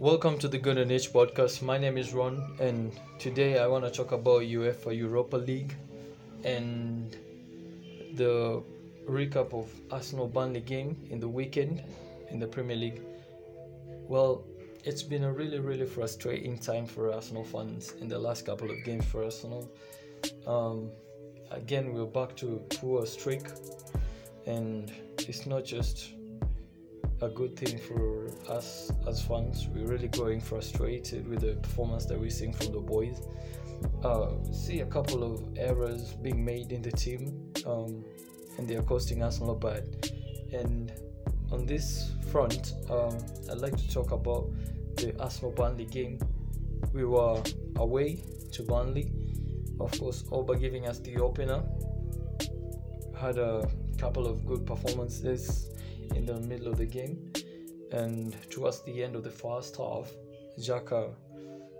[0.00, 1.60] Welcome to the Good and Age podcast.
[1.60, 5.76] My name is Ron, and today I want to talk about UEFA Europa League
[6.42, 7.14] and
[8.14, 8.62] the
[9.06, 11.82] recap of Arsenal Burnley game in the weekend
[12.30, 13.02] in the Premier League.
[14.08, 14.42] Well,
[14.84, 18.82] it's been a really, really frustrating time for Arsenal fans in the last couple of
[18.82, 19.70] games for Arsenal.
[20.46, 20.88] Um,
[21.50, 23.42] again, we're back to poor streak,
[24.46, 26.14] and it's not just
[27.22, 29.68] a good thing for us as fans.
[29.68, 33.20] We're really growing frustrated with the performance that we're seeing from the boys.
[34.02, 38.04] Uh, see a couple of errors being made in the team, um,
[38.56, 39.84] and they're costing us a bad.
[40.52, 40.92] And
[41.52, 43.18] on this front, um,
[43.50, 44.50] I'd like to talk about
[44.96, 46.18] the Arsenal Burnley game.
[46.92, 47.42] We were
[47.76, 49.12] away to Burnley,
[49.78, 51.62] of course, Auba giving us the opener.
[53.18, 53.68] Had a
[53.98, 55.70] couple of good performances
[56.14, 57.32] in the middle of the game.
[57.92, 60.10] And towards the end of the first half,
[60.58, 61.12] Xhaka,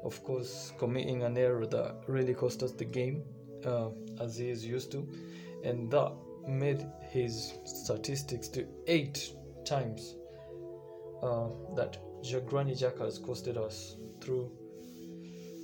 [0.05, 3.23] of course, committing an error that really cost us the game,
[3.65, 3.91] uh,
[4.21, 5.09] as he is used to.
[5.65, 6.13] And that
[6.49, 9.33] made his statistics to eight
[9.65, 10.17] times
[11.23, 11.99] uh, that
[12.47, 14.51] Granit Xhaka has costed us through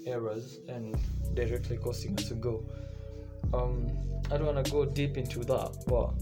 [0.06, 0.96] errors and
[1.34, 2.64] directly costing us a goal.
[3.52, 3.90] Um,
[4.30, 6.12] I don't want to go deep into that, but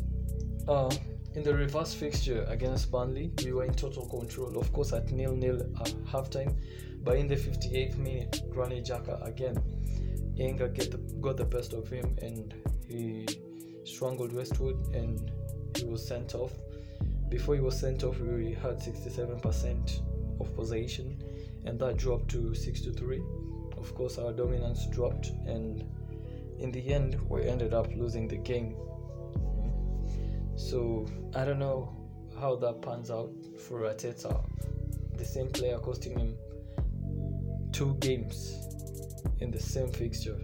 [0.71, 0.95] uh,
[1.35, 4.57] in the reverse fixture against Burnley, we were in total control.
[4.57, 6.55] Of course, at nil nil at halftime,
[7.03, 9.57] but in the 58th minute, Granit Xhaka again,
[10.37, 12.55] get the, got the best of him and
[12.89, 13.27] he
[13.85, 15.31] strangled Westwood and
[15.77, 16.53] he was sent off.
[17.29, 21.23] Before he was sent off, we had 67% of possession,
[21.65, 23.23] and that dropped to 6 to 3.
[23.77, 25.85] Of course, our dominance dropped, and
[26.59, 28.77] in the end, we ended up losing the game
[30.57, 31.95] so I don't know
[32.41, 33.33] how that pans out
[33.67, 34.45] for Arteta.
[35.17, 36.37] The same player costing him
[37.73, 38.57] two games
[39.41, 40.41] in the same fixture.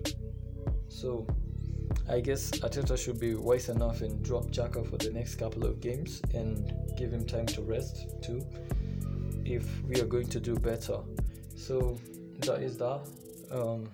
[0.88, 1.26] So
[2.08, 5.80] I guess Arteta should be wise enough and drop Xhaka for the next couple of
[5.80, 8.44] games and give him time to rest too
[9.44, 10.98] if we are going to do better.
[11.56, 11.98] So
[12.40, 13.00] that is that.
[13.50, 13.88] Um,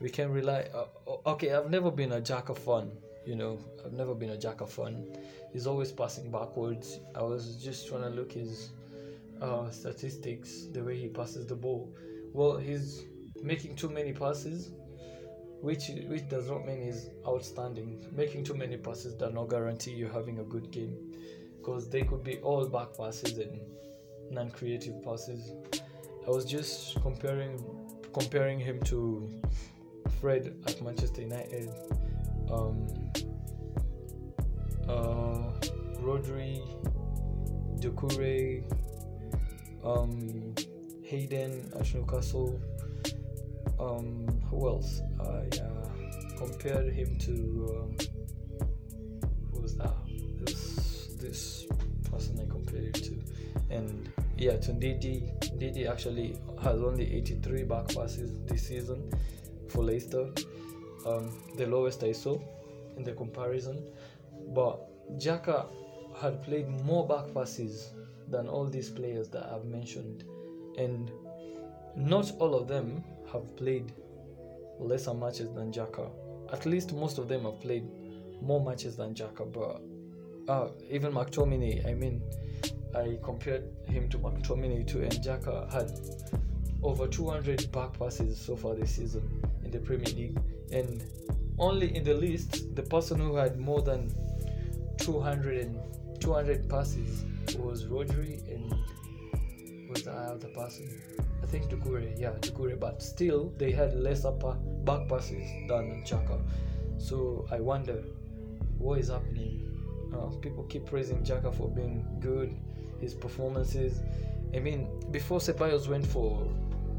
[0.00, 0.66] we can rely.
[0.74, 0.86] Uh,
[1.26, 2.90] okay, I've never been a Xhaka fan
[3.24, 5.16] you know, I've never been a Xhaka fan.
[5.52, 7.00] He's always passing backwards.
[7.14, 8.70] I was just trying to look his
[9.40, 11.94] uh, statistics, the way he passes the ball.
[12.32, 13.04] Well, he's
[13.42, 14.72] making too many passes,
[15.60, 18.04] which which does not mean he's outstanding.
[18.12, 20.96] Making too many passes does not guarantee you having a good game,
[21.58, 23.60] because they could be all back passes and
[24.30, 25.52] non-creative passes.
[26.26, 27.62] I was just comparing
[28.12, 29.28] comparing him to
[30.20, 31.70] Fred at Manchester United.
[32.50, 32.86] Um,
[34.88, 35.52] uh,
[36.00, 36.62] Rodri,
[39.84, 40.54] um,
[41.02, 42.60] Hayden at Newcastle.
[43.78, 45.02] Um, who else?
[45.20, 47.32] I uh, compared him to
[47.82, 47.96] um,
[49.52, 49.94] who was that?
[50.40, 51.66] This this
[52.10, 55.32] person I compared him to, and yeah, to Ndidi.
[55.56, 59.12] Ndidi actually has only 83 back passes this season
[59.68, 60.30] for Leicester,
[61.06, 62.38] um, the lowest I saw
[62.96, 63.82] in the comparison.
[64.54, 64.80] But
[65.18, 65.66] Xhaka
[66.20, 67.92] had played more back passes
[68.28, 70.24] than all these players that I've mentioned,
[70.78, 71.10] and
[71.96, 73.92] not all of them have played
[74.78, 76.10] lesser matches than Xhaka.
[76.52, 77.88] At least most of them have played
[78.40, 82.22] more matches than Xhaka, but uh, even McTominay, I mean,
[82.94, 85.90] I compared him to McTominay too, and Xhaka had
[86.82, 89.22] over 200 back passes so far this season
[89.64, 90.38] in the Premier League,
[90.72, 91.04] and
[91.58, 94.12] only in the list, the person who had more than
[95.02, 95.78] 200 and
[96.20, 97.24] 200 passes
[97.58, 98.72] was Rodri and
[99.90, 100.88] was the other person?
[101.42, 102.78] I think Doucouré, yeah, Doucouré.
[102.78, 104.52] But still, they had less upper
[104.84, 106.40] back passes than Xhaka.
[106.98, 108.04] So I wonder
[108.78, 109.68] what is happening.
[110.14, 112.56] Uh, people keep praising Xhaka for being good,
[113.00, 114.02] his performances.
[114.54, 116.46] I mean, before Ceballos went for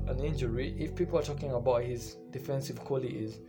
[0.07, 3.39] an injury, if people are talking about his defensive qualities,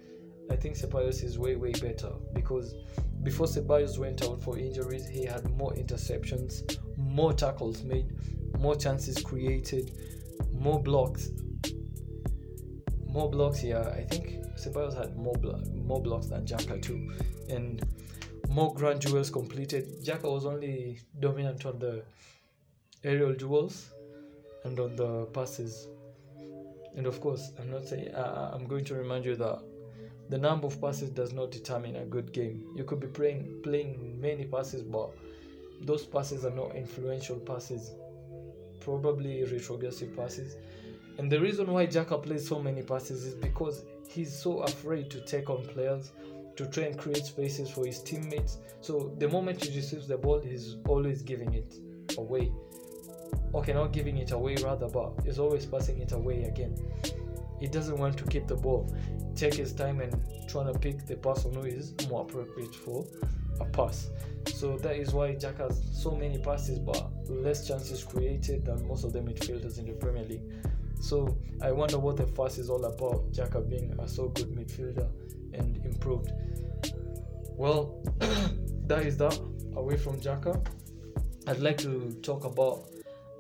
[0.51, 2.75] I think Ceballos is way way better because
[3.23, 8.13] before Ceballos went out for injuries, he had more interceptions, more tackles made,
[8.59, 9.93] more chances created,
[10.53, 11.31] more blocks.
[13.07, 17.13] More blocks Yeah, I think Ceballos had more blo- more blocks than Xhaka too,
[17.49, 17.83] and
[18.49, 20.05] more grand duels completed.
[20.05, 22.03] Xhaka was only dominant on the
[23.03, 23.91] aerial duels
[24.65, 25.89] and on the passes.
[26.97, 29.63] And of course, I'm not saying uh, I'm going to remind you that
[30.29, 32.65] the number of passes does not determine a good game.
[32.77, 35.11] You could be playing playing many passes, but
[35.83, 37.93] those passes are not influential passes
[38.85, 40.57] probably retrogressive passes.
[41.19, 45.21] And the reason why Xhaka plays so many passes is because he's so afraid to
[45.23, 46.13] take on players,
[46.57, 48.59] to try and create spaces for his teammates.
[48.81, 51.75] So the moment he receives the ball, he's always giving it
[52.19, 52.53] away.
[53.55, 56.77] Okay, not giving it away rather, but he's always passing it away again.
[57.61, 58.95] He doesn't want to keep the ball,
[59.35, 60.15] take his time and
[60.49, 63.07] trying to pick the person who is more appropriate for
[63.61, 64.11] a pass.
[64.47, 69.05] So that is why Xhaka has so many passes but less chances created than most
[69.05, 70.43] of the midfielders in the Premier League.
[71.01, 73.31] So I wonder what the fuss is all about.
[73.33, 75.09] Xhaka being a so good midfielder
[75.53, 76.33] and improved.
[77.57, 78.03] Well,
[78.87, 79.39] that is that.
[79.77, 80.65] Away from Xhaka,
[81.49, 82.94] I'd like to talk about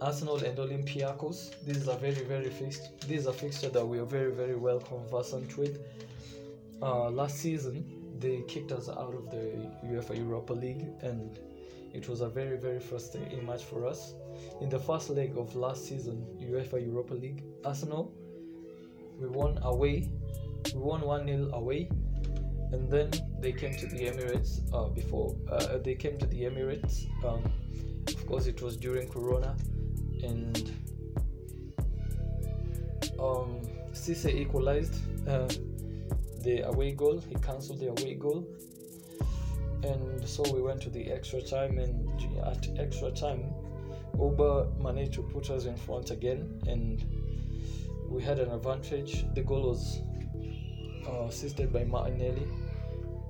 [0.04, 1.54] Arsenal and Olympiacos.
[1.64, 3.00] This is a very very fixed.
[3.08, 5.78] This is a fixture that we are very very well conversant with.
[6.82, 7.76] Uh, last season,
[8.18, 11.38] they kicked us out of the UEFA Europa League, and
[11.94, 14.12] it was a very, very frustrating match for us.
[14.60, 18.12] In the first leg of last season, UEFA Europa League, Arsenal,
[19.18, 20.10] we won away.
[20.74, 21.88] We won 1 0 away,
[22.72, 23.10] and then
[23.40, 25.34] they came to the Emirates uh, before.
[25.50, 27.06] Uh, they came to the Emirates.
[27.24, 27.42] Um,
[28.08, 29.56] of course, it was during Corona,
[30.24, 30.72] and
[33.18, 33.60] um,
[33.92, 34.96] Cisse equalized.
[35.28, 35.48] Uh,
[36.44, 37.18] the away goal.
[37.18, 38.46] He cancelled the away goal.
[39.82, 42.08] And so we went to the extra time, and
[42.44, 43.44] at extra time,
[44.16, 47.04] Auba managed to put us in front again, and
[48.08, 49.26] we had an advantage.
[49.34, 50.00] The goal was
[51.06, 52.46] uh, assisted by Martinelli,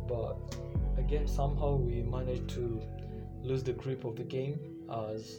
[0.06, 0.37] but
[0.97, 2.81] again, somehow we managed to
[3.43, 4.58] lose the grip of the game
[5.12, 5.38] as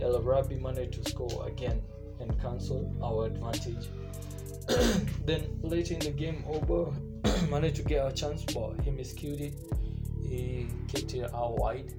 [0.00, 1.80] El Arabi managed to score again
[2.20, 3.88] and cancel our advantage.
[5.24, 6.92] then later in the game, Oba
[7.50, 9.54] managed to get a chance, but he miscued it.
[10.28, 11.94] He kicked it out wide,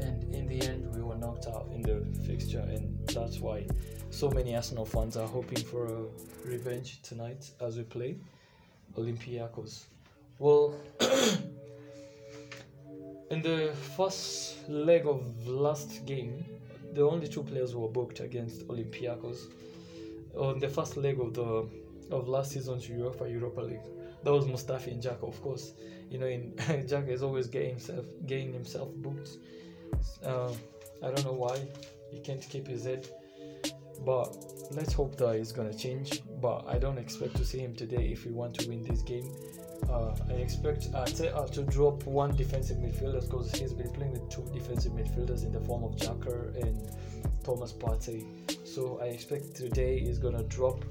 [0.00, 3.66] and in the end, we were knocked out in the fixture, and that's why
[4.10, 6.04] so many Arsenal fans are hoping for a
[6.46, 8.16] revenge tonight as we play
[8.96, 9.84] Olympiacos.
[10.38, 10.74] Well,
[13.30, 16.44] in the first leg of last game,
[16.94, 19.50] the only two players were booked against Olympiacos.
[20.36, 21.68] On the first leg of the
[22.10, 23.88] of last season's UEFA Europa League,
[24.22, 25.72] that was Mustafi and Xhaka, of course.
[26.10, 29.30] You know, in Xhaka is always getting himself getting himself booked.
[30.24, 30.52] Uh,
[31.02, 31.58] I don't know why
[32.10, 33.08] he can't keep his head,
[34.04, 34.36] but
[34.70, 36.22] let's hope that it's gonna change.
[36.40, 39.28] But I don't expect to see him today if we want to win this game.
[39.88, 44.44] Uh, I expect Arteta to drop one defensive midfielder because he's been playing with two
[44.52, 46.90] defensive midfielders in the form of Xhaka and
[47.44, 48.24] Thomas Partey.
[48.66, 50.84] So I expect today he's gonna drop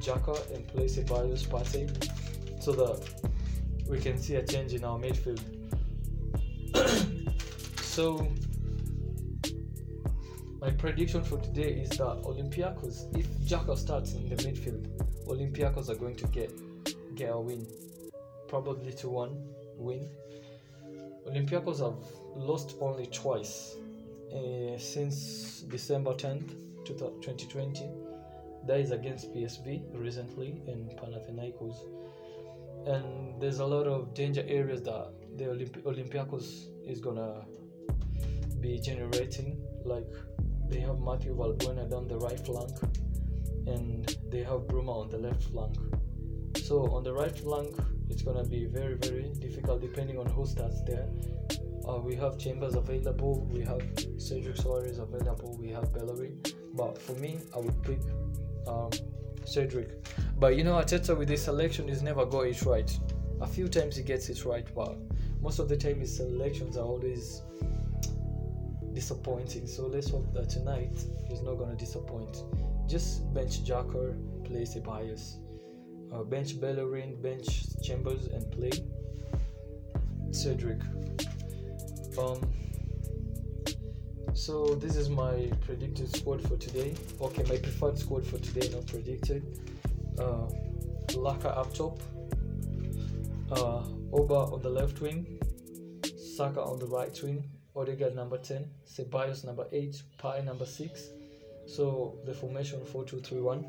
[0.00, 1.88] Xhaka and place Ceballos Partey
[2.60, 3.08] so that
[3.88, 5.40] we can see a change in our midfield.
[7.80, 8.26] so
[10.62, 14.86] my prediction for today is that Olympiacos, if Xhaka starts in the midfield,
[15.26, 16.50] Olympiacos are going to get
[17.16, 17.66] get a win,
[18.48, 19.36] probably to one
[19.76, 20.08] win.
[21.28, 22.00] Olympiacos have
[22.36, 23.74] lost only twice
[24.32, 26.50] uh, since December 10th,
[26.84, 27.90] 2020.
[28.68, 31.76] That is against PSV recently and Panathinaikos
[32.86, 37.44] and there's a lot of danger areas that the Olympi- Olympiacos is gonna
[38.60, 39.60] be generating.
[39.84, 40.06] Like
[40.72, 42.72] they have Matthew Valbuena down the right flank,
[43.66, 45.76] and they have Bruma on the left flank.
[46.56, 47.76] So on the right flank,
[48.08, 51.08] it's gonna be very very difficult depending on who starts there.
[51.86, 53.82] Uh, we have Chambers available, we have
[54.16, 56.40] Cedric Soares available, we have Bellerin.
[56.74, 58.00] But for me, I would pick
[58.66, 58.90] um,
[59.44, 60.06] Cedric.
[60.38, 62.98] But you know, Arteta with his selection is never got it right.
[63.40, 64.96] A few times he gets it right, but
[65.42, 67.42] most of the time his selections are always
[68.94, 69.66] disappointing.
[69.66, 72.42] So let's hope that tonight he's not gonna disappoint.
[72.88, 75.36] Just bench Xhaka, play Ceballos.
[76.12, 78.72] Uh, bench Bellerin, bench Chambers, and play
[80.30, 80.80] Cedric.
[82.18, 82.40] Um,
[84.34, 86.94] so this is my predicted squad for today.
[87.20, 89.58] Okay, my preferred squad for today, not predicted.
[90.18, 90.48] Uh,
[91.08, 92.02] Laka up top.
[93.50, 95.38] Uh, Oba on the left wing.
[96.36, 97.44] Saka on the right wing.
[97.74, 98.68] Odegaard number 10.
[98.86, 100.02] Ceballos number 8.
[100.18, 101.08] Pai number 6.
[101.66, 103.64] So the formation 4-2-3-1.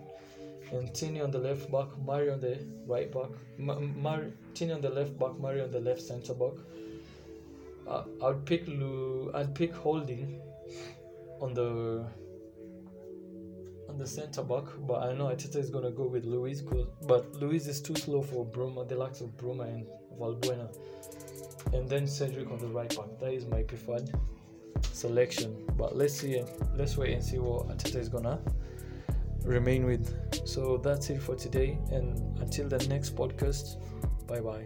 [0.71, 2.57] And Tini on the left back, Mari on the
[2.87, 3.29] right back,
[3.59, 6.53] Mar- Tini on the left back, Mari on the left centre back.
[7.87, 10.39] Uh, I'd pick Lu- I'd pick Holding
[11.41, 12.05] on the
[13.89, 16.63] on the center back, but I know Arteta is gonna go with Luiz,
[17.05, 19.85] but Luiz is too slow for Bruma, the likes of Bruma and
[20.17, 20.73] Valbuena,
[21.71, 23.19] and then Cedric on the right back.
[23.19, 24.09] That is my preferred.
[24.91, 25.55] selection.
[25.77, 26.43] But let's see,
[26.75, 28.39] let's wait and see what Arteta is gonna
[29.43, 30.13] remain with.
[30.47, 33.77] So that's it for today, and until the next podcast,
[34.27, 34.63] bye bye.